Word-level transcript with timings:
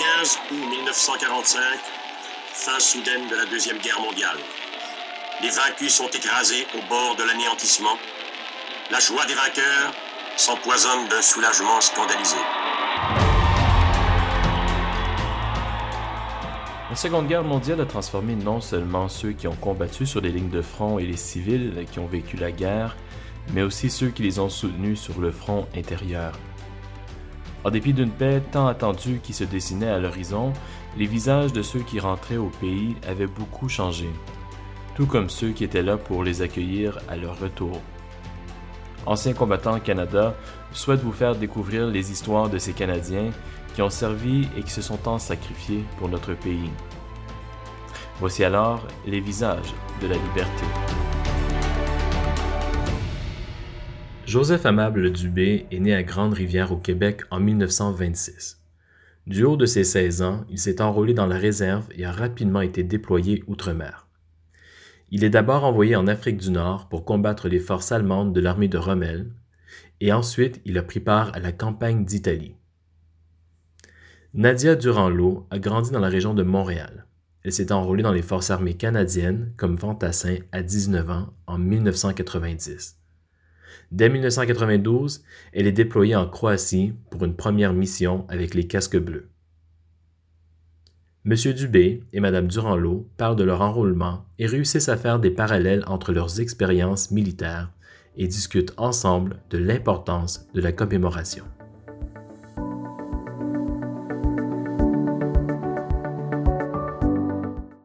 15 0.00 0.38
août 0.50 0.70
1945, 0.70 1.60
fin 2.54 2.80
soudaine 2.80 3.28
de 3.28 3.36
la 3.36 3.44
Deuxième 3.44 3.76
Guerre 3.76 4.00
mondiale. 4.00 4.38
Les 5.42 5.50
vaincus 5.50 5.92
sont 5.92 6.08
écrasés 6.08 6.66
au 6.74 6.88
bord 6.88 7.16
de 7.16 7.22
l'anéantissement. 7.22 7.98
La 8.90 8.98
joie 8.98 9.26
des 9.26 9.34
vainqueurs 9.34 9.92
s'empoisonne 10.38 11.06
d'un 11.08 11.20
soulagement 11.20 11.82
scandalisé. 11.82 12.36
La 16.88 16.96
Seconde 16.96 17.28
Guerre 17.28 17.44
mondiale 17.44 17.82
a 17.82 17.86
transformé 17.86 18.36
non 18.36 18.62
seulement 18.62 19.10
ceux 19.10 19.32
qui 19.32 19.48
ont 19.48 19.56
combattu 19.56 20.06
sur 20.06 20.22
les 20.22 20.30
lignes 20.30 20.48
de 20.48 20.62
front 20.62 20.98
et 20.98 21.04
les 21.04 21.18
civils 21.18 21.84
qui 21.92 21.98
ont 21.98 22.06
vécu 22.06 22.38
la 22.38 22.52
guerre, 22.52 22.96
mais 23.52 23.60
aussi 23.60 23.90
ceux 23.90 24.08
qui 24.08 24.22
les 24.22 24.38
ont 24.38 24.48
soutenus 24.48 24.98
sur 24.98 25.20
le 25.20 25.30
front 25.30 25.66
intérieur. 25.76 26.32
En 27.64 27.70
dépit 27.70 27.92
d'une 27.92 28.10
paix 28.10 28.42
tant 28.52 28.66
attendue 28.66 29.20
qui 29.22 29.32
se 29.32 29.44
dessinait 29.44 29.88
à 29.88 29.98
l'horizon, 29.98 30.52
les 30.96 31.06
visages 31.06 31.52
de 31.52 31.62
ceux 31.62 31.80
qui 31.80 32.00
rentraient 32.00 32.36
au 32.36 32.50
pays 32.60 32.96
avaient 33.06 33.26
beaucoup 33.26 33.68
changé, 33.68 34.08
tout 34.94 35.06
comme 35.06 35.28
ceux 35.28 35.50
qui 35.50 35.64
étaient 35.64 35.82
là 35.82 35.96
pour 35.96 36.24
les 36.24 36.42
accueillir 36.42 36.98
à 37.08 37.16
leur 37.16 37.38
retour. 37.38 37.80
Anciens 39.06 39.34
combattants 39.34 39.80
Canada 39.80 40.34
souhaite 40.72 41.00
vous 41.00 41.12
faire 41.12 41.36
découvrir 41.36 41.86
les 41.86 42.12
histoires 42.12 42.48
de 42.48 42.58
ces 42.58 42.72
Canadiens 42.72 43.30
qui 43.74 43.82
ont 43.82 43.90
servi 43.90 44.48
et 44.56 44.62
qui 44.62 44.70
se 44.70 44.82
sont 44.82 44.96
tant 44.96 45.18
sacrifiés 45.18 45.84
pour 45.98 46.08
notre 46.08 46.34
pays. 46.34 46.70
Voici 48.20 48.44
alors 48.44 48.86
les 49.06 49.20
visages 49.20 49.74
de 50.02 50.06
la 50.06 50.16
liberté. 50.16 51.09
Joseph 54.30 54.64
Amable 54.64 55.10
Dubé 55.10 55.66
est 55.72 55.80
né 55.80 55.92
à 55.92 56.04
Grande-Rivière 56.04 56.70
au 56.70 56.76
Québec 56.76 57.22
en 57.32 57.40
1926. 57.40 58.62
Du 59.26 59.42
haut 59.42 59.56
de 59.56 59.66
ses 59.66 59.82
16 59.82 60.22
ans, 60.22 60.44
il 60.48 60.58
s'est 60.60 60.80
enrôlé 60.80 61.14
dans 61.14 61.26
la 61.26 61.36
réserve 61.36 61.88
et 61.90 62.04
a 62.04 62.12
rapidement 62.12 62.60
été 62.60 62.84
déployé 62.84 63.42
outre-mer. 63.48 64.06
Il 65.10 65.24
est 65.24 65.30
d'abord 65.30 65.64
envoyé 65.64 65.96
en 65.96 66.06
Afrique 66.06 66.36
du 66.36 66.52
Nord 66.52 66.88
pour 66.88 67.04
combattre 67.04 67.48
les 67.48 67.58
forces 67.58 67.90
allemandes 67.90 68.32
de 68.32 68.40
l'armée 68.40 68.68
de 68.68 68.78
Rommel, 68.78 69.32
et 70.00 70.12
ensuite 70.12 70.60
il 70.64 70.78
a 70.78 70.84
pris 70.84 71.00
part 71.00 71.34
à 71.34 71.40
la 71.40 71.50
campagne 71.50 72.04
d'Italie. 72.04 72.54
Nadia 74.32 74.76
Durand-Lot 74.76 75.48
a 75.50 75.58
grandi 75.58 75.90
dans 75.90 75.98
la 75.98 76.08
région 76.08 76.34
de 76.34 76.44
Montréal. 76.44 77.04
Elle 77.42 77.52
s'est 77.52 77.72
enrôlée 77.72 78.04
dans 78.04 78.12
les 78.12 78.22
forces 78.22 78.52
armées 78.52 78.74
canadiennes 78.74 79.52
comme 79.56 79.76
fantassin 79.76 80.36
à 80.52 80.62
19 80.62 81.10
ans 81.10 81.34
en 81.48 81.58
1990. 81.58 82.99
Dès 83.92 84.08
1992, 84.08 85.22
elle 85.52 85.66
est 85.66 85.72
déployée 85.72 86.16
en 86.16 86.26
Croatie 86.26 86.94
pour 87.10 87.24
une 87.24 87.36
première 87.36 87.72
mission 87.72 88.24
avec 88.28 88.54
les 88.54 88.66
casques 88.66 88.98
bleus. 88.98 89.28
M. 91.26 91.34
Dubé 91.52 92.02
et 92.14 92.20
Mme 92.20 92.48
Durand-Lot 92.48 93.06
parlent 93.18 93.36
de 93.36 93.44
leur 93.44 93.60
enrôlement 93.60 94.24
et 94.38 94.46
réussissent 94.46 94.88
à 94.88 94.96
faire 94.96 95.18
des 95.18 95.30
parallèles 95.30 95.84
entre 95.86 96.12
leurs 96.12 96.40
expériences 96.40 97.10
militaires 97.10 97.68
et 98.16 98.26
discutent 98.26 98.72
ensemble 98.78 99.36
de 99.50 99.58
l'importance 99.58 100.48
de 100.54 100.62
la 100.62 100.72
commémoration. 100.72 101.44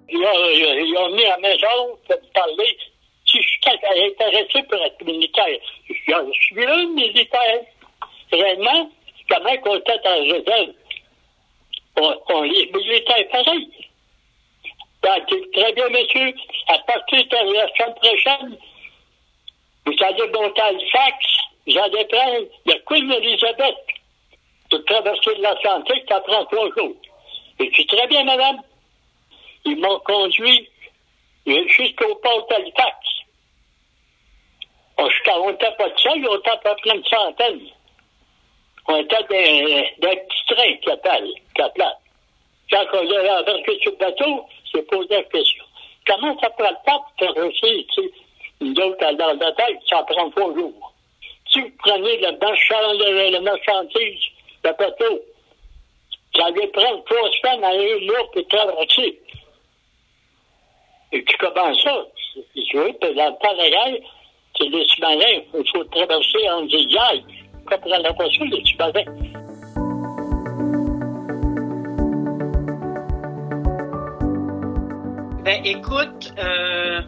Suis 0.08 0.24
intéressé 3.72 4.64
pour 4.64 4.82
être 4.82 5.04
militaire. 5.04 5.58
Je 5.90 5.94
suis 5.94 6.66
un 6.66 6.88
militaire. 6.90 7.62
Vraiment, 8.32 8.90
comment 9.30 9.58
qu'on 9.58 9.78
était 9.78 10.08
en 10.08 10.24
réserve? 10.24 10.74
On, 11.98 12.16
on 12.30 12.42
les 12.44 12.72
militaires 12.74 13.28
pareil. 13.32 13.70
très 15.02 15.74
bien, 15.74 15.90
monsieur. 15.90 16.34
À 16.68 16.80
partir 16.80 17.24
de 17.26 17.54
la 17.54 17.68
semaine 17.74 17.96
prochaine, 17.96 18.58
vous 19.86 19.94
allez 20.04 20.28
monter 20.32 20.62
à 20.62 20.66
Halifax, 20.66 21.26
vous 21.68 21.78
allez 21.78 22.06
prendre 22.06 22.48
le 22.66 22.74
Queen 22.86 23.12
Elizabeth 23.12 23.76
pour 24.70 24.84
traverser 24.86 25.36
l'Atlantique, 25.38 26.04
ça 26.10 26.20
prend 26.22 26.46
trois 26.46 26.70
jours. 26.76 26.96
Et 27.60 27.70
puis 27.70 27.86
très 27.86 28.08
bien, 28.08 28.24
madame. 28.24 28.62
Ils 29.66 29.80
m'ont 29.80 30.00
conduit 30.00 30.70
jusqu'au 31.46 32.16
port 32.16 32.48
d'Halifax. 32.50 33.15
On 34.98 35.52
n'était 35.52 35.72
pas 35.78 35.90
de 35.90 36.00
ça, 36.00 36.12
on 36.14 36.38
était 36.38 36.50
à 36.50 36.58
peu 36.58 36.70
près 36.82 36.96
une 36.96 37.06
centaine. 37.06 37.62
On 38.88 38.98
était 38.98 39.24
des, 39.30 39.94
petits 40.00 40.46
trains 40.48 40.78
qui 40.78 40.92
appellent, 40.92 41.34
qui 41.54 41.62
appellent. 41.62 41.98
Quand 42.72 42.86
on 42.94 43.12
a 43.12 43.42
embarqué 43.42 43.80
sur 43.82 43.92
le 43.92 43.98
bateau, 43.98 44.46
c'est 44.72 44.88
posé 44.88 45.16
la 45.16 45.24
question. 45.24 45.64
Comment 46.08 46.40
ça 46.40 46.50
prend 46.52 46.70
le 46.70 46.86
temps 46.86 47.04
pour 47.18 47.34
traverser, 47.34 47.88
tu 47.94 48.04
sais, 48.04 48.12
une 48.62 48.80
autre 48.82 49.12
dans 49.14 49.34
la 49.34 49.52
tête, 49.54 49.80
ça 49.90 50.04
prend 50.04 50.30
trois 50.30 50.54
jours. 50.54 50.94
Si 51.52 51.62
vous 51.62 51.72
prenez 51.80 52.18
le, 52.18 52.38
marchand, 52.38 52.94
le, 52.94 53.40
marchandise, 53.40 54.22
le 54.64 54.72
bateau, 54.72 55.20
ça 56.36 56.46
allait 56.46 56.68
prendre 56.68 57.04
trois 57.06 57.32
semaines 57.32 57.64
à 57.64 57.70
un 57.70 58.06
mois 58.06 58.32
pour 58.32 58.48
traverser. 58.48 59.20
Et 61.12 61.22
puis 61.22 61.38
comment 61.40 61.74
ça? 61.76 62.06
Je 62.56 62.78
veux, 62.78 62.92
dans 62.92 63.26
le 63.26 63.40
temps 63.40 63.54
de 63.56 64.02
c'est 64.58 64.70
les 64.70 64.86
sous-marins. 64.88 65.42
Il 65.54 65.70
faut 65.72 65.84
traverser 65.86 66.50
en 66.50 66.62
disant, 66.66 67.26
Quand 67.66 67.78
on 67.86 67.90
la 67.90 68.12
voiture, 68.12 68.46
les 68.46 68.64
sous-marins. 68.66 69.04
Ben, 75.44 75.64
écoute, 75.64 76.34
euh, 76.40 77.02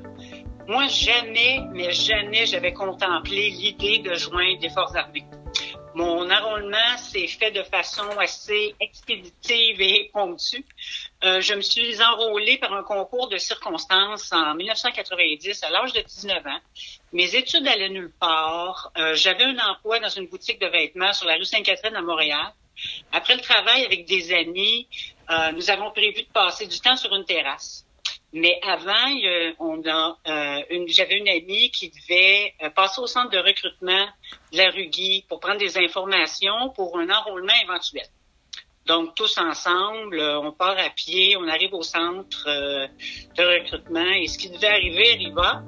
moi, 0.67 0.87
jamais, 0.87 1.61
mais 1.73 1.91
jamais, 1.91 2.45
j'avais 2.45 2.73
contemplé 2.73 3.49
l'idée 3.49 3.99
de 3.99 4.13
joindre 4.13 4.59
des 4.59 4.69
forces 4.69 4.95
armées. 4.95 5.25
Mon 5.95 6.29
enrôlement 6.29 6.97
s'est 6.97 7.25
fait 7.25 7.49
de 7.49 7.63
façon 7.63 8.07
assez 8.19 8.75
expéditive 8.79 9.81
et 9.81 10.11
ponctue. 10.13 10.63
Euh, 11.23 11.41
je 11.41 11.55
me 11.55 11.61
suis 11.61 11.99
enrôlée 12.03 12.59
par 12.59 12.73
un 12.73 12.83
concours 12.83 13.27
de 13.27 13.37
circonstances 13.37 14.31
en 14.31 14.53
1990 14.53 15.63
à 15.63 15.69
l'âge 15.71 15.93
de 15.93 16.01
19 16.01 16.45
ans. 16.45 16.59
Mes 17.11 17.35
études 17.35 17.67
allaient 17.67 17.89
nulle 17.89 18.13
part. 18.19 18.91
Euh, 18.97 19.15
J'avais 19.15 19.45
un 19.45 19.57
emploi 19.57 19.99
dans 19.99 20.09
une 20.09 20.27
boutique 20.27 20.61
de 20.61 20.67
vêtements 20.67 21.13
sur 21.13 21.25
la 21.25 21.35
rue 21.35 21.45
Sainte-Catherine 21.45 21.95
à 21.95 22.03
Montréal. 22.03 22.53
Après 23.11 23.35
le 23.35 23.41
travail 23.41 23.83
avec 23.83 24.05
des 24.05 24.31
amis, 24.31 24.87
euh, 25.31 25.51
nous 25.53 25.71
avons 25.71 25.89
prévu 25.89 26.21
de 26.21 26.31
passer 26.31 26.67
du 26.67 26.79
temps 26.79 26.95
sur 26.95 27.13
une 27.15 27.25
terrasse. 27.25 27.83
Mais 28.33 28.59
avant, 28.61 29.07
j'avais 30.87 31.17
une 31.17 31.29
amie 31.29 31.71
qui 31.71 31.89
devait 31.89 32.53
passer 32.75 33.01
au 33.01 33.07
centre 33.07 33.31
de 33.31 33.39
recrutement 33.39 34.05
de 34.51 34.57
la 34.57 34.69
Ruggie 34.69 35.25
pour 35.27 35.39
prendre 35.39 35.57
des 35.57 35.77
informations 35.77 36.69
pour 36.75 36.99
un 36.99 37.09
enrôlement 37.09 37.53
éventuel. 37.63 38.05
Donc, 38.87 39.15
tous 39.15 39.37
ensemble, 39.37 40.19
euh, 40.19 40.39
on 40.39 40.53
part 40.53 40.77
à 40.77 40.89
pied, 40.89 41.35
on 41.37 41.47
arrive 41.47 41.73
au 41.73 41.81
centre 41.81 42.45
de 42.47 43.59
recrutement 43.59 44.11
et 44.15 44.27
ce 44.27 44.37
qui 44.37 44.49
devait 44.49 44.67
arriver 44.67 45.11
arriva. 45.13 45.63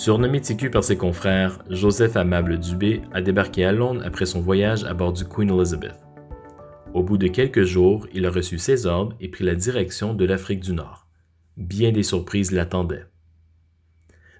Surnommé 0.00 0.40
TQ 0.40 0.70
par 0.70 0.82
ses 0.82 0.96
confrères, 0.96 1.58
Joseph 1.68 2.16
Amable 2.16 2.58
Dubé 2.58 3.02
a 3.12 3.20
débarqué 3.20 3.66
à 3.66 3.72
Londres 3.72 4.02
après 4.02 4.24
son 4.24 4.40
voyage 4.40 4.84
à 4.84 4.94
bord 4.94 5.12
du 5.12 5.26
Queen 5.26 5.50
Elizabeth. 5.50 6.00
Au 6.94 7.02
bout 7.02 7.18
de 7.18 7.26
quelques 7.26 7.64
jours, 7.64 8.06
il 8.14 8.24
a 8.24 8.30
reçu 8.30 8.58
ses 8.58 8.86
ordres 8.86 9.14
et 9.20 9.28
pris 9.28 9.44
la 9.44 9.54
direction 9.54 10.14
de 10.14 10.24
l'Afrique 10.24 10.60
du 10.60 10.72
Nord. 10.72 11.06
Bien 11.58 11.92
des 11.92 12.02
surprises 12.02 12.50
l'attendaient. 12.50 13.04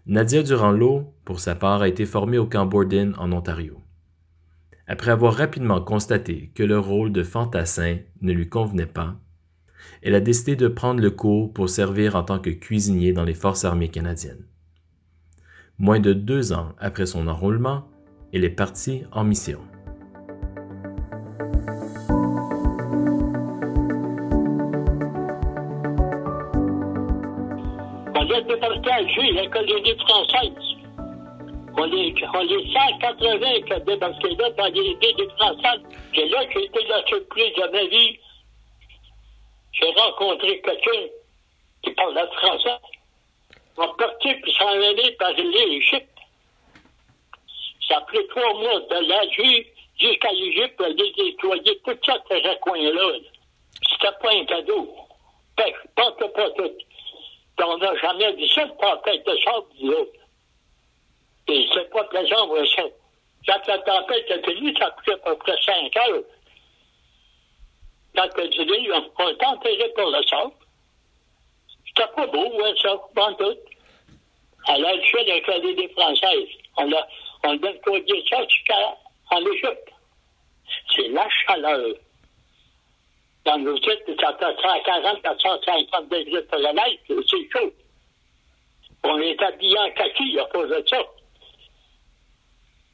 Nadia 0.06 0.42
Durand-Lot, 0.42 1.12
pour 1.24 1.40
sa 1.40 1.54
part, 1.54 1.82
a 1.82 1.88
été 1.88 2.06
formée 2.06 2.38
au 2.38 2.46
camp 2.46 2.66
Borden 2.66 3.14
en 3.18 3.32
Ontario. 3.32 3.80
Après 4.86 5.10
avoir 5.10 5.34
rapidement 5.34 5.80
constaté 5.80 6.50
que 6.54 6.62
le 6.62 6.78
rôle 6.78 7.12
de 7.12 7.22
fantassin 7.22 7.98
ne 8.22 8.32
lui 8.32 8.48
convenait 8.48 8.86
pas, 8.86 9.16
elle 10.02 10.14
a 10.14 10.20
décidé 10.20 10.56
de 10.56 10.68
prendre 10.68 11.00
le 11.00 11.10
cours 11.10 11.52
pour 11.52 11.68
servir 11.68 12.16
en 12.16 12.22
tant 12.22 12.38
que 12.38 12.50
cuisinier 12.50 13.12
dans 13.12 13.24
les 13.24 13.34
forces 13.34 13.64
armées 13.64 13.90
canadiennes. 13.90 14.46
Moins 15.78 16.00
de 16.00 16.12
deux 16.12 16.52
ans 16.52 16.74
après 16.78 17.06
son 17.06 17.28
enrôlement, 17.28 17.88
elle 18.32 18.44
est 18.44 18.50
partie 18.50 19.04
en 19.12 19.24
mission. 19.24 19.60
On 28.32 28.40
débarqué 28.42 28.90
à 28.90 28.94
Alger, 28.94 29.32
la 29.32 29.46
colonie 29.48 29.98
française. 29.98 30.52
On 31.76 31.92
est, 31.92 32.14
on 32.32 32.48
est 32.48 32.72
180 32.72 33.62
qui 33.66 33.72
ont 33.72 33.78
débarqué 33.80 34.36
là 34.36 34.50
dans 34.50 34.66
les 34.66 34.94
des 34.94 35.28
Françaises. 35.36 35.82
C'est 36.14 36.28
là 36.28 36.46
que 36.46 36.60
j'ai 36.60 36.66
été 36.66 36.84
la 36.84 37.04
surprise 37.06 37.54
de 37.54 37.72
ma 37.72 37.84
vie. 37.86 38.18
J'ai 39.72 39.90
rencontré 39.96 40.60
quelqu'un 40.60 41.08
qui 41.82 41.90
parle 41.92 42.14
le 42.14 42.26
français 42.36 42.78
va 43.76 43.88
partir 43.98 44.36
puis 44.42 44.52
s'en 44.52 44.68
aller 44.68 45.12
par 45.18 45.32
l'Égypte. 45.32 46.08
Ça 47.88 47.96
a 47.96 48.00
pris 48.02 48.26
trois 48.28 48.54
mois 48.54 48.80
de 48.80 49.08
l'Asie 49.08 49.66
jusqu'à 49.98 50.30
l'Égypte 50.32 50.76
pour 50.76 50.86
les 50.86 51.12
déployer 51.12 51.80
tout 51.84 51.98
ça, 52.04 52.22
ces 52.28 52.42
coins-là. 52.60 53.12
C'était 53.90 54.16
pas 54.22 54.32
un 54.32 54.44
cadeau. 54.44 54.94
Pas 55.56 56.12
tout, 56.12 56.28
pas 56.28 56.50
tout. 56.50 56.72
On 57.64 57.78
n'a 57.78 57.96
jamais 57.96 58.32
dit 58.34 58.50
ça, 58.54 58.66
pas 58.80 59.00
quelque 59.04 59.36
chose 59.38 59.64
du 59.78 59.88
autres. 59.88 60.12
Et 61.48 61.66
c'est 61.72 61.90
pas 61.90 62.04
plaisant, 62.04 62.46
moi, 62.46 62.64
ça. 62.74 62.82
Quand 63.46 63.66
la 63.66 63.78
tempête 63.78 64.30
est 64.30 64.46
venue, 64.46 64.74
ça 64.76 64.86
a 64.86 64.90
pris 64.90 65.12
à 65.12 65.16
peu 65.16 65.36
près 65.36 65.56
cinq 65.64 65.96
heures. 65.96 66.22
Quand 68.14 68.28
le 68.36 68.48
dit, 68.48 68.90
on 69.18 69.28
est 69.28 69.44
enterré 69.44 69.92
pour 69.96 70.10
le 70.10 70.22
sol. 70.24 70.50
C'était 71.86 72.12
pas 72.14 72.26
beau, 72.26 72.48
ouais, 72.56 72.74
ça, 72.80 72.96
pas 73.14 73.32
tout. 73.34 73.58
Elle 74.68 74.84
a 74.84 74.94
le 74.94 75.02
choix 75.04 75.24
de 75.24 75.40
crédit 75.40 75.74
des 75.74 75.88
Françaises. 75.88 76.48
On 76.76 76.92
a, 76.92 77.08
on 77.44 77.56
a 77.56 77.72
ça 78.28 78.46
jusqu'en 78.46 79.46
Égypte. 79.52 79.92
C'est 80.94 81.08
la 81.08 81.28
chaleur. 81.30 81.94
Dans 83.44 83.58
nos 83.58 83.78
titres, 83.78 84.04
ça 84.20 84.36
fait 84.38 84.62
140, 84.62 85.22
450 85.22 86.08
degrés 86.10 86.42
pour 86.42 86.58
neige, 86.58 86.98
c'est 87.08 87.50
chaud. 87.50 87.72
On 89.02 89.18
est 89.18 89.42
habillé 89.42 89.78
en 89.78 89.90
kaki 89.92 90.38
à 90.38 90.44
cause 90.44 90.68
de 90.68 90.84
ça. 90.86 90.98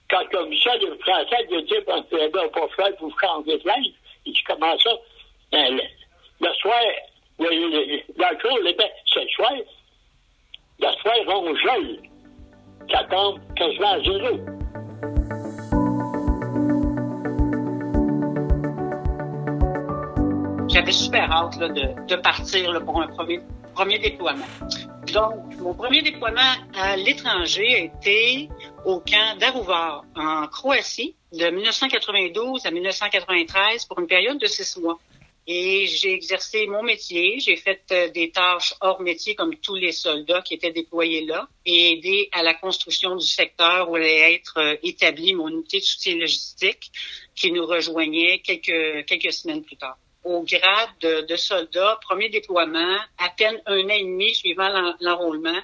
Quand 0.08 0.24
comme 0.30 0.54
ça, 0.58 0.76
les 0.76 0.96
Français, 0.98 1.46
ils 1.50 1.64
disent, 1.64 1.84
bon, 1.84 2.04
c'est 2.10 2.32
bien 2.32 2.48
pas 2.48 2.68
faire, 2.76 2.92
vous 3.00 3.12
changez 3.20 3.58
de 3.58 3.66
linge. 3.66 3.92
Il 4.24 4.32
dit, 4.32 4.42
comment 4.46 4.78
ça? 4.78 4.90
Ben, 5.50 5.76
le, 5.76 5.82
le 6.40 6.54
soir, 6.54 6.80
le, 7.40 7.48
le, 7.48 8.02
le 8.16 8.38
jour, 8.40 8.58
c'est 9.12 9.22
le 9.24 9.28
soir. 9.30 9.52
Le 10.78 10.92
soir, 11.02 11.42
on 11.42 11.56
gèle. 11.56 12.02
Ça 12.90 13.02
tombe 13.04 13.40
quasiment 13.56 13.92
à 13.92 14.00
zéro. 14.00 14.38
J'avais 20.76 20.92
super 20.92 21.32
hâte 21.32 21.56
là, 21.58 21.68
de, 21.70 22.06
de, 22.06 22.16
partir 22.16 22.70
là, 22.70 22.80
pour 22.80 23.00
un 23.00 23.06
premier, 23.06 23.40
premier 23.74 23.98
déploiement. 23.98 24.44
Donc, 25.10 25.56
mon 25.58 25.72
premier 25.72 26.02
déploiement 26.02 26.52
à 26.74 26.98
l'étranger 26.98 27.74
a 27.76 27.78
été 27.78 28.50
au 28.84 29.00
camp 29.00 29.38
d'Arouvar, 29.38 30.04
en 30.14 30.46
Croatie, 30.48 31.16
de 31.32 31.48
1992 31.48 32.66
à 32.66 32.70
1993 32.70 33.86
pour 33.86 34.00
une 34.00 34.06
période 34.06 34.38
de 34.38 34.46
six 34.46 34.78
mois. 34.78 34.98
Et 35.46 35.86
j'ai 35.86 36.12
exercé 36.12 36.66
mon 36.66 36.82
métier, 36.82 37.40
j'ai 37.40 37.56
fait 37.56 37.80
euh, 37.92 38.10
des 38.10 38.30
tâches 38.30 38.74
hors 38.82 39.00
métier 39.00 39.34
comme 39.34 39.56
tous 39.56 39.76
les 39.76 39.92
soldats 39.92 40.42
qui 40.42 40.52
étaient 40.52 40.72
déployés 40.72 41.24
là 41.24 41.48
et 41.64 41.92
aidé 41.92 42.28
à 42.32 42.42
la 42.42 42.52
construction 42.52 43.16
du 43.16 43.26
secteur 43.26 43.88
où 43.88 43.94
allait 43.94 44.34
être 44.34 44.58
euh, 44.58 44.76
établie 44.82 45.32
mon 45.32 45.48
unité 45.48 45.78
de 45.78 45.84
soutien 45.84 46.16
logistique 46.16 46.92
qui 47.34 47.50
nous 47.50 47.64
rejoignait 47.64 48.40
quelques, 48.40 49.06
quelques 49.06 49.32
semaines 49.32 49.62
plus 49.62 49.76
tard. 49.76 49.96
Au 50.26 50.42
grade 50.42 50.90
de, 51.28 51.36
soldat, 51.36 52.00
premier 52.02 52.28
déploiement, 52.28 52.98
à 53.16 53.28
peine 53.28 53.62
un 53.66 53.84
an 53.84 53.88
et 53.90 54.02
demi 54.02 54.34
suivant 54.34 54.68
l'enrôlement, 55.00 55.60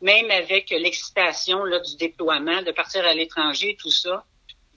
même 0.00 0.30
avec 0.30 0.70
l'excitation 0.70 1.62
du 1.66 1.96
déploiement, 1.98 2.62
de 2.62 2.72
partir 2.72 3.04
à 3.04 3.12
l'étranger, 3.12 3.76
tout 3.78 3.90
ça, 3.90 4.24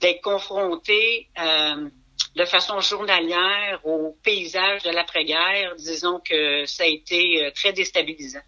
d'être 0.00 0.20
confronté 0.20 1.28
euh, 1.38 1.88
de 2.36 2.44
façon 2.44 2.78
journalière 2.80 3.80
au 3.84 4.14
paysage 4.22 4.82
de 4.82 4.90
l'après-guerre, 4.90 5.76
disons 5.76 6.20
que 6.20 6.66
ça 6.66 6.82
a 6.82 6.86
été 6.86 7.46
euh, 7.46 7.50
très 7.52 7.72
déstabilisant. 7.72 8.44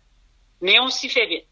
Mais 0.61 0.79
on 0.81 0.89
s'y 0.89 1.09
fait 1.09 1.27
vite. 1.27 1.47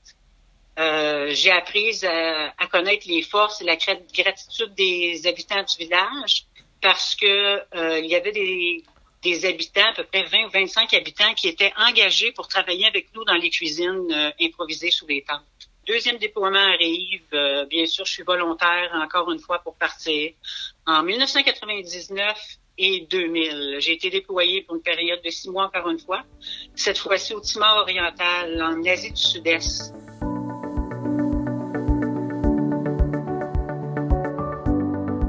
Euh, 0.79 1.31
j'ai 1.33 1.53
appris 1.53 2.05
à, 2.05 2.67
connaître 2.71 3.09
les 3.09 3.23
forces 3.23 3.63
et 3.63 3.65
la 3.65 3.77
gratitude 3.77 4.75
des 4.75 5.27
habitants 5.27 5.63
du 5.63 5.77
village 5.79 6.45
parce 6.83 7.15
que 7.15 7.61
il 8.01 8.07
y 8.07 8.15
avait 8.15 8.33
des, 8.33 8.83
des, 9.23 9.45
habitants, 9.45 9.89
à 9.91 9.95
peu 9.95 10.05
près 10.05 10.25
20 10.25 10.47
ou 10.47 10.51
25 10.51 10.93
habitants, 10.95 11.35
qui 11.35 11.49
étaient 11.49 11.73
engagés 11.77 12.33
pour 12.33 12.49
travailler 12.49 12.87
avec 12.87 13.15
nous 13.15 13.25
dans 13.25 13.35
les 13.35 13.51
cuisines 13.51 14.33
improvisées 14.41 14.91
sous 14.91 15.07
les 15.07 15.23
tentes. 15.23 15.71
Deuxième 15.87 16.19
déploiement 16.19 16.59
arrive. 16.59 17.23
Euh, 17.33 17.67
bien 17.67 17.87
sûr, 17.87 18.05
je 18.05 18.13
suis 18.13 18.23
volontaire 18.23 18.91
encore 18.95 19.33
une 19.33 19.41
fois 19.41 19.59
pour 19.59 19.75
partir. 19.75 20.31
En 20.87 21.03
1999 21.03 22.39
et 22.79 23.07
2000, 23.11 23.79
j'ai 23.81 23.95
été 23.95 24.09
déployé 24.09 24.63
pour 24.63 24.77
une 24.77 24.83
période 24.83 25.21
de 25.25 25.31
six 25.31 25.51
mois 25.51 25.67
encore 25.67 25.91
une 25.91 25.99
fois. 25.99 26.23
Cette 26.77 26.99
fois-ci 26.99 27.35
au 27.35 27.41
Timor 27.41 27.79
oriental, 27.79 28.63
en 28.63 28.85
Asie 28.85 29.11
du 29.11 29.21
Sud-Est. 29.21 29.93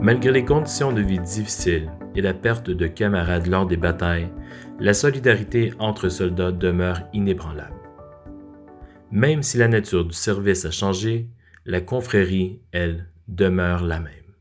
Malgré 0.01 0.31
les 0.31 0.45
conditions 0.45 0.91
de 0.91 1.01
vie 1.01 1.19
difficiles 1.19 1.89
et 2.15 2.21
la 2.21 2.33
perte 2.33 2.69
de 2.69 2.87
camarades 2.87 3.47
lors 3.47 3.65
des 3.65 3.77
batailles, 3.77 4.29
la 4.79 4.93
solidarité 4.93 5.73
entre 5.79 6.09
soldats 6.09 6.51
demeure 6.51 6.99
inébranlable. 7.13 7.79
Même 9.11 9.43
si 9.43 9.57
la 9.57 9.67
nature 9.67 10.05
du 10.05 10.13
service 10.13 10.65
a 10.65 10.71
changé, 10.71 11.27
la 11.65 11.81
confrérie, 11.81 12.59
elle, 12.71 13.07
demeure 13.27 13.83
la 13.83 13.99
même. 13.99 14.35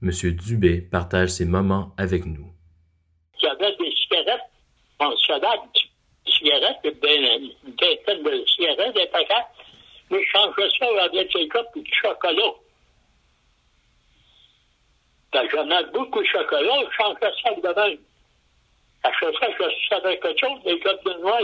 Monsieur 0.00 0.32
Dubé 0.32 0.80
partage 0.80 1.30
ses 1.30 1.44
moments 1.44 1.92
avec 1.96 2.24
nous. 2.24 2.52
Des 3.32 3.38
cigarettes, 3.38 3.78
des 3.80 3.92
cigarettes, 6.32 6.78
des 6.84 8.44
cigarettes, 8.46 8.94
des 8.94 9.06
mais 10.10 10.22
je 10.22 10.28
changeais 10.30 10.68
ça 10.78 10.86
des. 11.12 11.26
Ben, 15.32 15.48
j'en 15.52 15.68
ai 15.70 15.84
beaucoup 15.92 16.20
de 16.20 16.26
chocolat, 16.26 16.74
je 16.90 16.96
changeais 16.96 17.32
ça 17.42 17.50
de 17.54 17.80
même. 17.80 17.98
À 19.02 19.12
chaque 19.12 19.36
fois 19.36 19.68
je 19.70 19.88
savais 19.88 20.18
quelque 20.18 20.40
chose, 20.40 20.62
des 20.64 20.80
copes 20.80 21.04
de 21.04 21.20
noix, 21.20 21.40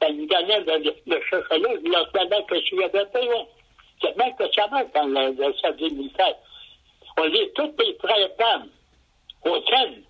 elle 0.00 0.14
me 0.14 0.26
donnait 0.26 0.60
le, 0.60 0.94
le 1.06 1.22
chocolat, 1.22 1.70
je 1.84 1.90
leur 1.90 2.10
donnais 2.12 2.44
que 2.44 2.60
s'il 2.60 2.78
y 2.78 2.84
avait. 2.84 3.06
C'est 4.00 4.16
même 4.16 4.34
que 4.36 4.52
ça 4.52 4.66
marche 4.68 4.92
dans 4.94 5.06
le, 5.06 5.32
le 5.32 5.54
service 5.54 5.92
militaire. 5.92 6.34
On 7.16 7.24
lit 7.24 7.50
toutes 7.54 7.80
les 7.80 7.94
frères 7.98 8.28
dames. 8.38 8.68
On 9.44 9.62
s'aime. 9.66 10.02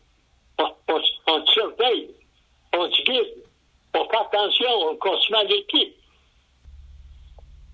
On, 1.28 1.46
surveille. 1.46 2.10
On 2.74 2.90
se 2.90 3.02
guide. 3.02 3.44
On 3.94 4.04
fait 4.04 4.16
attention. 4.16 4.70
On 4.88 4.96
consomme 4.96 5.46
l'équipe. 5.48 5.96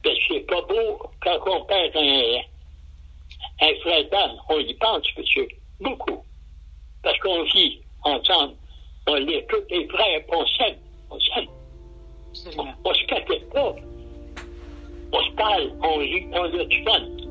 Mais 0.05 0.15
c'est 0.27 0.41
pas 0.41 0.63
beau 0.63 1.11
quand 1.23 1.39
on 1.47 1.65
perd 1.65 1.97
un, 1.97 2.41
un 3.61 3.75
frère 3.81 4.09
d'âme. 4.11 4.37
On 4.49 4.59
y 4.59 4.75
pense, 4.75 5.07
monsieur. 5.17 5.49
Beaucoup. 5.81 6.25
Parce 7.03 7.19
qu'on 7.21 7.43
vit 7.45 7.81
ensemble. 8.03 8.55
On 9.07 9.15
lit 9.15 9.43
tous 9.49 9.63
les 9.71 9.89
frères, 9.89 10.21
on 10.31 10.47
s'aime. 10.47 10.77
On 11.11 11.19
s'aime. 11.21 11.49
On, 12.85 12.95
se 12.95 13.05
casse 13.07 13.25
pas. 13.53 13.75
On 15.13 15.23
se 15.23 15.31
parle, 15.33 15.73
on, 15.83 16.39
on 16.39 16.45
a 16.45 16.65
du 16.65 16.85
fun. 16.85 17.29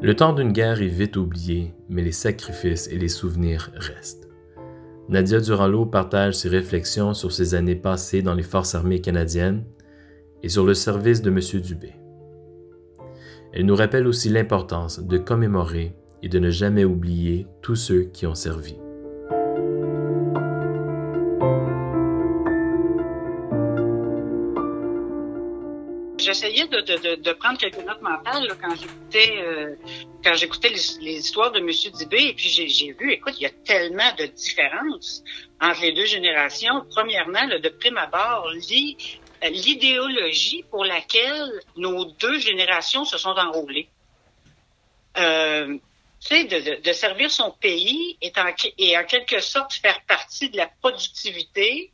Le 0.00 0.14
temps 0.14 0.34
d'une 0.34 0.52
guerre 0.52 0.82
est 0.82 0.86
vite 0.86 1.16
oublié, 1.16 1.72
mais 1.88 2.02
les 2.02 2.12
sacrifices 2.12 2.88
et 2.88 2.98
les 2.98 3.08
souvenirs 3.08 3.70
restent. 3.74 4.23
Nadia 5.08 5.38
Durand-Lot 5.38 5.86
partage 5.86 6.34
ses 6.34 6.48
réflexions 6.48 7.12
sur 7.12 7.30
ses 7.30 7.54
années 7.54 7.76
passées 7.76 8.22
dans 8.22 8.34
les 8.34 8.42
forces 8.42 8.74
armées 8.74 9.00
canadiennes 9.00 9.64
et 10.42 10.48
sur 10.48 10.64
le 10.64 10.74
service 10.74 11.20
de 11.20 11.30
M. 11.30 11.40
Dubé. 11.60 11.92
Elle 13.52 13.66
nous 13.66 13.76
rappelle 13.76 14.06
aussi 14.06 14.30
l'importance 14.30 15.00
de 15.00 15.18
commémorer 15.18 15.94
et 16.22 16.28
de 16.28 16.38
ne 16.38 16.50
jamais 16.50 16.84
oublier 16.84 17.46
tous 17.60 17.76
ceux 17.76 18.04
qui 18.04 18.26
ont 18.26 18.34
servi. 18.34 18.76
J'essayais 26.34 26.66
de, 26.66 26.80
de, 26.80 27.14
de, 27.14 27.32
prendre 27.32 27.58
quelques 27.58 27.78
notes 27.78 28.02
mentales 28.02 28.48
quand 28.60 28.74
j'écoutais 28.74 29.36
euh, 29.38 29.76
quand 30.24 30.34
j'écoutais 30.34 30.68
les, 30.68 31.12
histoires 31.12 31.52
de 31.52 31.60
M. 31.60 31.70
Dubé 31.96 32.30
et 32.30 32.34
puis 32.34 32.48
j'ai 32.48 32.92
vu, 32.92 33.12
écoute, 33.12 33.34
il 33.38 33.42
y 33.42 33.46
a 33.46 33.52
tellement 33.64 34.12
de 34.18 34.26
différences 34.26 35.22
entre 35.60 35.82
les 35.82 35.92
deux 35.92 36.06
générations. 36.06 36.84
Premièrement, 36.90 37.46
là, 37.46 37.60
de 37.60 37.68
prime 37.68 37.98
abord, 37.98 38.50
l'idéologie 39.42 40.64
pour 40.70 40.84
laquelle 40.84 41.52
nos 41.76 42.04
deux 42.04 42.40
générations 42.40 43.04
se 43.04 43.16
sont 43.16 43.36
enrôlées. 43.36 43.88
Euh, 45.16 45.78
tu 46.18 46.46
de, 46.46 46.80
de, 46.82 46.92
servir 46.92 47.30
son 47.30 47.52
pays 47.52 48.18
et 48.20 48.32
en, 48.36 48.52
et 48.78 48.98
en 48.98 49.04
quelque 49.04 49.38
sorte 49.40 49.74
faire 49.74 50.00
partie 50.08 50.50
de 50.50 50.56
la 50.56 50.66
productivité, 50.80 51.92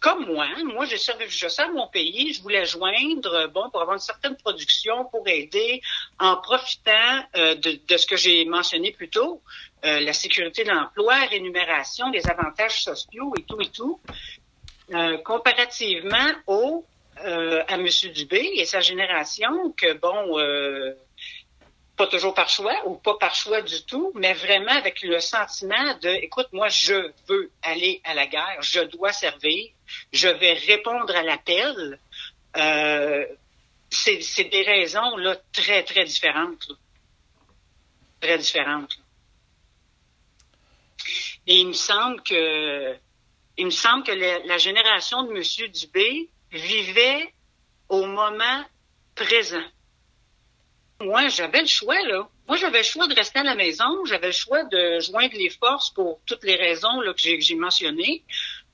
comme 0.00 0.26
moi, 0.26 0.46
moi 0.64 0.86
je 0.86 0.96
sers, 0.96 1.16
je 1.28 1.48
sers 1.48 1.70
mon 1.72 1.86
pays, 1.86 2.32
je 2.32 2.42
voulais 2.42 2.64
joindre, 2.64 3.48
bon, 3.48 3.68
pour 3.70 3.82
avoir 3.82 3.94
une 3.94 4.00
certaine 4.02 4.36
production, 4.36 5.04
pour 5.04 5.28
aider, 5.28 5.82
en 6.18 6.36
profitant 6.36 7.24
euh, 7.36 7.54
de, 7.54 7.78
de, 7.86 7.96
ce 7.96 8.06
que 8.06 8.16
j'ai 8.16 8.44
mentionné 8.46 8.92
plus 8.92 9.10
tôt, 9.10 9.42
euh, 9.84 10.00
la 10.00 10.12
sécurité 10.12 10.64
de 10.64 10.70
l'emploi, 10.70 11.16
rémunération, 11.26 12.10
les 12.10 12.26
avantages 12.28 12.82
sociaux 12.82 13.32
et 13.38 13.42
tout 13.42 13.60
et 13.60 13.68
tout, 13.68 14.00
euh, 14.94 15.18
comparativement 15.18 16.30
au 16.46 16.84
euh, 17.24 17.62
à 17.68 17.74
M. 17.74 17.86
Dubé 18.14 18.50
et 18.54 18.64
sa 18.64 18.80
génération 18.80 19.72
que, 19.72 19.92
bon, 19.92 20.38
euh, 20.38 20.94
pas 21.96 22.06
toujours 22.06 22.32
par 22.32 22.48
choix 22.48 22.74
ou 22.86 22.94
pas 22.94 23.18
par 23.18 23.34
choix 23.34 23.60
du 23.60 23.82
tout, 23.84 24.10
mais 24.14 24.32
vraiment 24.32 24.72
avec 24.72 25.02
le 25.02 25.20
sentiment 25.20 25.94
de, 26.00 26.08
écoute, 26.08 26.48
moi, 26.52 26.68
je 26.68 27.10
veux 27.28 27.50
aller 27.62 28.00
à 28.04 28.14
la 28.14 28.26
guerre, 28.26 28.56
je 28.62 28.80
dois 28.80 29.12
servir, 29.12 29.68
je 30.12 30.28
vais 30.28 30.52
répondre 30.52 31.14
à 31.14 31.22
l'appel. 31.22 31.98
Euh, 32.56 33.26
c'est 33.90 34.44
des 34.44 34.62
raisons 34.62 35.16
là, 35.16 35.36
très, 35.52 35.82
très 35.82 36.04
différentes. 36.04 36.68
Très 38.20 38.38
différentes. 38.38 38.98
Et 41.46 41.60
il 41.60 41.68
me 41.68 41.72
semble 41.72 42.22
que 42.22 42.96
il 43.56 43.66
me 43.66 43.70
semble 43.70 44.04
que 44.04 44.12
la, 44.12 44.58
génération 44.58 45.22
de 45.24 45.32
M. 45.32 45.70
Dubé 45.70 46.30
vivait 46.50 47.34
au 47.88 48.06
moment 48.06 48.64
présent. 49.14 49.62
Moi, 51.00 51.28
j'avais 51.28 51.60
le 51.60 51.66
choix, 51.66 52.00
là. 52.06 52.28
Moi, 52.48 52.56
j'avais 52.56 52.78
le 52.78 52.84
choix 52.84 53.06
de 53.06 53.14
rester 53.14 53.40
à 53.40 53.42
la 53.42 53.54
maison. 53.54 54.04
J'avais 54.06 54.28
le 54.28 54.32
choix 54.32 54.64
de 54.64 55.00
joindre 55.00 55.34
les 55.34 55.50
forces 55.50 55.90
pour 55.90 56.20
toutes 56.24 56.44
les 56.44 56.56
raisons 56.56 57.00
là, 57.00 57.12
que 57.12 57.20
j'ai 57.20 57.54
mentionnées. 57.54 58.24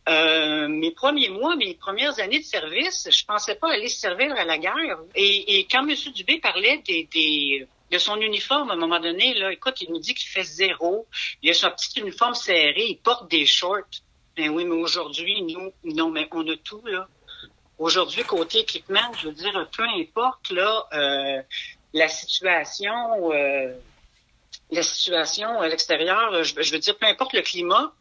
Euh, 0.09 0.69
mes 0.69 0.93
premiers 0.93 1.31
mois, 1.31 1.57
mes 1.57 1.75
premières 1.75 2.19
années 2.21 2.39
de 2.39 2.45
service, 2.45 3.09
je 3.11 3.25
pensais 3.25 3.57
pas 3.57 3.73
aller 3.73 3.89
servir 3.89 4.33
à 4.37 4.45
la 4.45 4.57
guerre. 4.57 4.99
Et, 5.15 5.59
et 5.59 5.67
quand 5.67 5.87
M. 5.87 5.95
Dubé 6.15 6.39
parlait 6.39 6.83
des, 6.87 7.09
des, 7.13 7.67
de 7.91 7.99
son 7.99 8.21
uniforme, 8.21 8.71
à 8.71 8.75
un 8.75 8.77
moment 8.77 9.01
donné, 9.01 9.35
là, 9.35 9.53
écoute, 9.53 9.81
il 9.81 9.91
nous 9.91 9.99
dit 9.99 10.15
qu'il 10.15 10.29
fait 10.29 10.45
zéro. 10.45 11.07
Il 11.43 11.51
a 11.51 11.55
son 11.55 11.71
petit 11.71 12.01
uniforme 12.01 12.35
serré, 12.35 12.87
il 12.89 12.99
porte 12.99 13.31
des 13.31 13.47
shorts. 13.47 14.03
Ben 14.37 14.51
oui, 14.51 14.65
mais 14.65 14.77
aujourd'hui, 14.77 15.43
nous, 15.43 15.73
non, 15.85 16.11
mais 16.11 16.29
on 16.33 16.47
a 16.49 16.57
tout, 16.57 16.83
là. 16.87 17.09
Aujourd'hui, 17.79 18.23
côté 18.23 18.61
équipement, 18.61 19.13
je 19.21 19.29
veux 19.29 19.35
dire, 19.35 19.69
peu 19.77 19.83
importe, 19.83 20.51
là, 20.51 20.87
euh, 20.93 21.43
la 21.93 22.09
situation, 22.09 23.33
euh, 23.33 23.75
la 24.71 24.83
situation 24.83 25.61
à 25.61 25.69
l'extérieur, 25.69 26.43
je, 26.43 26.63
je, 26.63 26.73
veux 26.73 26.79
dire, 26.79 26.97
peu 26.97 27.07
importe 27.07 27.35
le 27.35 27.43
climat, 27.43 27.93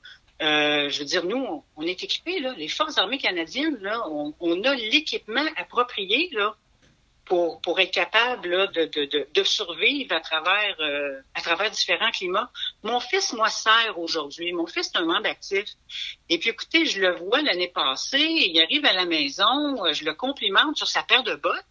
euh, 0.41 0.89
je 0.89 0.99
veux 0.99 1.05
dire, 1.05 1.25
nous, 1.25 1.63
on, 1.75 1.81
est 1.83 2.03
équipés, 2.03 2.39
là. 2.39 2.53
Les 2.57 2.67
Forces 2.67 2.97
armées 2.97 3.17
canadiennes, 3.17 3.77
là, 3.81 4.01
on, 4.09 4.33
on 4.39 4.63
a 4.63 4.75
l'équipement 4.75 5.45
approprié, 5.55 6.29
là, 6.33 6.55
pour, 7.25 7.59
pour 7.61 7.79
être 7.79 7.91
capable 7.91 8.49
là, 8.49 8.67
de, 8.67 8.85
de, 8.85 9.27
de, 9.33 9.43
survivre 9.43 10.13
à 10.13 10.19
travers, 10.19 10.75
euh, 10.79 11.19
à 11.33 11.41
travers 11.41 11.71
différents 11.71 12.11
climats. 12.11 12.51
Mon 12.83 12.99
fils, 12.99 13.33
moi, 13.33 13.49
sert 13.49 13.97
aujourd'hui. 13.97 14.53
Mon 14.53 14.67
fils 14.67 14.91
est 14.93 14.97
un 14.97 15.05
membre 15.05 15.27
actif. 15.27 15.65
Et 16.29 16.37
puis, 16.37 16.49
écoutez, 16.49 16.85
je 16.85 17.01
le 17.01 17.15
vois 17.15 17.41
l'année 17.41 17.69
passée, 17.69 18.19
il 18.19 18.61
arrive 18.61 18.85
à 18.85 18.93
la 18.93 19.05
maison, 19.05 19.91
je 19.91 20.05
le 20.05 20.13
complimente 20.13 20.77
sur 20.77 20.87
sa 20.87 21.01
paire 21.03 21.23
de 21.23 21.35
bottes. 21.35 21.63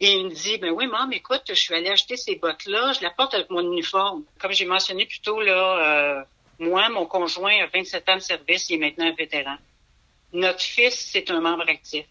Et 0.00 0.14
il 0.14 0.24
me 0.24 0.34
dit, 0.34 0.58
ben 0.58 0.70
oui, 0.70 0.88
maman, 0.88 1.12
écoute, 1.12 1.42
je 1.48 1.54
suis 1.54 1.74
allée 1.74 1.90
acheter 1.90 2.16
ces 2.16 2.34
bottes-là, 2.34 2.92
je 2.92 3.02
la 3.02 3.10
porte 3.10 3.34
avec 3.34 3.50
mon 3.50 3.62
uniforme. 3.62 4.24
Comme 4.40 4.50
j'ai 4.50 4.64
mentionné 4.64 5.06
plus 5.06 5.20
tôt, 5.20 5.40
là, 5.40 6.18
euh, 6.18 6.24
moi, 6.62 6.88
mon 6.90 7.06
conjoint 7.06 7.58
a 7.60 7.66
27 7.66 8.08
ans 8.08 8.14
de 8.14 8.20
service, 8.20 8.70
il 8.70 8.74
est 8.76 8.78
maintenant 8.78 9.06
un 9.06 9.14
vétéran. 9.14 9.56
Notre 10.32 10.62
fils, 10.62 11.10
c'est 11.12 11.28
un 11.30 11.40
membre 11.40 11.68
actif. 11.68 12.06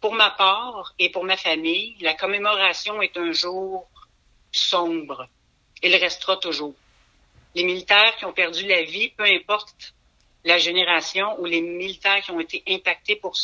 Pour 0.00 0.14
ma 0.14 0.30
part 0.30 0.94
et 0.98 1.10
pour 1.10 1.24
ma 1.24 1.36
famille, 1.36 1.94
la 2.00 2.14
commémoration 2.14 3.02
est 3.02 3.16
un 3.16 3.32
jour 3.32 3.86
sombre. 4.50 5.28
Il 5.82 5.94
restera 5.96 6.38
toujours. 6.38 6.74
Les 7.54 7.64
militaires 7.64 8.16
qui 8.16 8.24
ont 8.24 8.32
perdu 8.32 8.66
la 8.66 8.84
vie, 8.84 9.10
peu 9.10 9.24
importe 9.24 9.94
la 10.44 10.56
génération 10.56 11.38
ou 11.38 11.44
les 11.44 11.60
militaires 11.60 12.22
qui 12.22 12.30
ont 12.30 12.40
été 12.40 12.62
impactés 12.68 13.16
pour, 13.16 13.36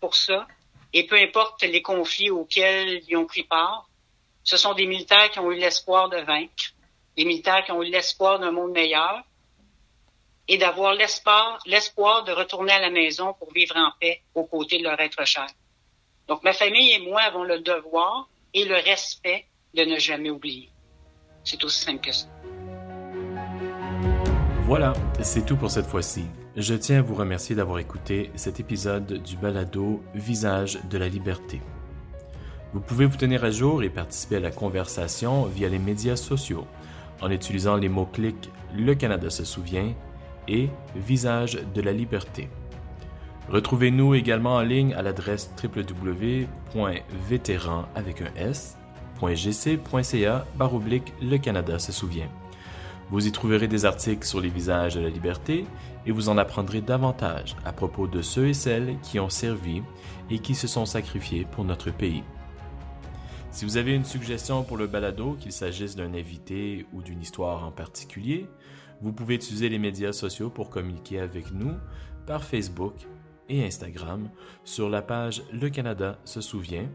pour 0.00 0.16
ça, 0.16 0.48
et 0.92 1.06
peu 1.06 1.16
importe 1.16 1.62
les 1.62 1.80
conflits 1.80 2.30
auxquels 2.30 3.02
ils 3.08 3.16
ont 3.16 3.26
pris 3.26 3.44
part, 3.44 3.88
ce 4.42 4.56
sont 4.56 4.74
des 4.74 4.86
militaires 4.86 5.30
qui 5.30 5.38
ont 5.38 5.50
eu 5.52 5.56
l'espoir 5.56 6.08
de 6.08 6.18
vaincre, 6.18 6.72
des 7.16 7.24
militaires 7.24 7.64
qui 7.64 7.70
ont 7.70 7.82
eu 7.82 7.90
l'espoir 7.90 8.40
d'un 8.40 8.50
monde 8.50 8.72
meilleur 8.72 9.22
et 10.48 10.58
d'avoir 10.58 10.94
l'espoir, 10.94 11.58
l'espoir 11.66 12.24
de 12.24 12.32
retourner 12.32 12.72
à 12.72 12.80
la 12.80 12.90
maison 12.90 13.34
pour 13.34 13.52
vivre 13.52 13.76
en 13.76 13.90
paix 14.00 14.22
aux 14.34 14.44
côtés 14.44 14.78
de 14.78 14.84
leur 14.84 15.00
être 15.00 15.24
cher. 15.24 15.46
Donc, 16.28 16.42
ma 16.42 16.52
famille 16.52 16.92
et 16.92 16.98
moi 16.98 17.22
avons 17.22 17.44
le 17.44 17.60
devoir 17.60 18.28
et 18.52 18.64
le 18.64 18.76
respect 18.76 19.46
de 19.74 19.84
ne 19.84 19.98
jamais 19.98 20.30
oublier. 20.30 20.70
C'est 21.42 21.62
aussi 21.64 21.80
simple 21.80 22.00
que 22.00 22.12
ça. 22.12 22.26
Voilà, 24.66 24.94
c'est 25.22 25.44
tout 25.44 25.56
pour 25.56 25.70
cette 25.70 25.86
fois-ci. 25.86 26.24
Je 26.56 26.74
tiens 26.74 27.00
à 27.00 27.02
vous 27.02 27.14
remercier 27.14 27.54
d'avoir 27.54 27.78
écouté 27.80 28.30
cet 28.34 28.60
épisode 28.60 29.22
du 29.22 29.36
balado 29.36 30.02
Visage 30.14 30.78
de 30.88 30.96
la 30.96 31.08
liberté. 31.08 31.60
Vous 32.72 32.80
pouvez 32.80 33.06
vous 33.06 33.16
tenir 33.16 33.44
à 33.44 33.50
jour 33.50 33.82
et 33.82 33.90
participer 33.90 34.36
à 34.36 34.40
la 34.40 34.50
conversation 34.50 35.44
via 35.44 35.68
les 35.68 35.78
médias 35.78 36.16
sociaux 36.16 36.66
en 37.20 37.30
utilisant 37.30 37.76
les 37.76 37.88
mots-clics 37.88 38.50
Le 38.74 38.94
Canada 38.94 39.30
se 39.30 39.44
souvient 39.44 39.94
et 40.48 40.68
Visage 40.94 41.58
de 41.74 41.80
la 41.80 41.92
liberté. 41.92 42.48
Retrouvez-nous 43.48 44.14
également 44.14 44.54
en 44.54 44.62
ligne 44.62 44.94
à 44.94 45.02
l'adresse 45.02 45.50
www.vétéran 45.62 46.46
avec 47.94 48.22
un 48.22 48.32
s.gc.ca 48.36 49.26
baroblique 50.56 51.12
Le 51.20 51.36
Canada 51.36 51.78
se 51.78 51.92
souvient. 51.92 52.30
Vous 53.10 53.26
y 53.26 53.32
trouverez 53.32 53.68
des 53.68 53.84
articles 53.84 54.26
sur 54.26 54.40
les 54.40 54.48
visages 54.48 54.94
de 54.94 55.00
la 55.00 55.10
liberté 55.10 55.66
et 56.06 56.10
vous 56.10 56.30
en 56.30 56.38
apprendrez 56.38 56.80
davantage 56.80 57.54
à 57.64 57.72
propos 57.72 58.06
de 58.06 58.22
ceux 58.22 58.48
et 58.48 58.54
celles 58.54 58.96
qui 59.02 59.20
ont 59.20 59.28
servi 59.28 59.82
et 60.30 60.38
qui 60.38 60.54
se 60.54 60.66
sont 60.66 60.86
sacrifiés 60.86 61.46
pour 61.50 61.64
notre 61.64 61.90
pays. 61.90 62.22
Si 63.50 63.64
vous 63.64 63.76
avez 63.76 63.94
une 63.94 64.04
suggestion 64.04 64.64
pour 64.64 64.76
le 64.76 64.88
balado, 64.88 65.36
qu'il 65.38 65.52
s'agisse 65.52 65.94
d'un 65.94 66.14
invité 66.14 66.86
ou 66.92 67.02
d'une 67.02 67.20
histoire 67.22 67.64
en 67.64 67.70
particulier, 67.70 68.48
vous 69.04 69.12
pouvez 69.12 69.34
utiliser 69.34 69.68
les 69.68 69.78
médias 69.78 70.12
sociaux 70.12 70.48
pour 70.48 70.70
communiquer 70.70 71.20
avec 71.20 71.52
nous 71.52 71.74
par 72.26 72.42
Facebook, 72.42 73.06
et 73.50 73.62
Instagram 73.62 74.30
sur 74.64 74.88
la 74.88 75.02
page 75.02 75.42
Le 75.52 75.68
Canada 75.68 76.18
se 76.24 76.40
souvient 76.40 76.88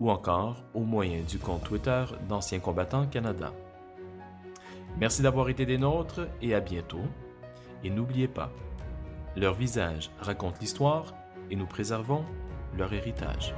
ou 0.00 0.10
encore 0.10 0.64
au 0.72 0.80
moyen 0.80 1.20
du 1.22 1.38
compte 1.38 1.62
Twitter 1.64 2.04
d'Anciens 2.28 2.60
combattants 2.60 3.06
Canada. 3.06 3.52
Merci 4.98 5.20
d'avoir 5.20 5.50
été 5.50 5.66
des 5.66 5.76
nôtres 5.76 6.26
et 6.40 6.54
à 6.54 6.60
bientôt. 6.60 7.04
Et 7.84 7.90
n'oubliez 7.90 8.28
pas, 8.28 8.50
leur 9.36 9.52
visage 9.52 10.10
raconte 10.20 10.60
l'histoire 10.60 11.14
et 11.50 11.56
nous 11.56 11.66
préservons 11.66 12.24
leur 12.78 12.92
héritage. 12.94 13.54